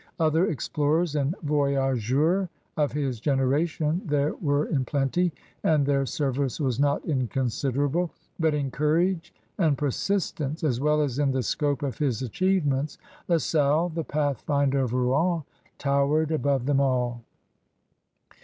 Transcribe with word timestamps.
Other 0.19 0.47
explorers 0.49 1.15
and 1.15 1.35
voyageurs 1.43 2.49
of 2.75 2.91
his 2.91 3.19
generation 3.19 4.01
there 4.03 4.33
were 4.33 4.65
in 4.65 4.83
plenty, 4.83 5.31
and 5.63 5.85
their 5.85 6.07
service 6.07 6.59
was 6.59 6.79
not 6.79 7.05
inconsiderable. 7.05 8.09
But 8.39 8.55
in 8.55 8.71
courage 8.71 9.31
and 9.59 9.77
persistence, 9.77 10.63
as 10.63 10.79
well 10.81 11.03
as 11.03 11.19
in 11.19 11.29
the 11.29 11.43
scope 11.43 11.83
of 11.83 11.99
his 11.99 12.23
achievements. 12.23 12.97
La 13.27 13.37
Salle, 13.37 13.89
the 13.89 14.03
pathfinder 14.03 14.79
of 14.79 14.91
Rouen, 14.93 15.43
towered 15.77 16.31
above 16.31 16.65
them 16.65 16.79
all. 16.81 17.21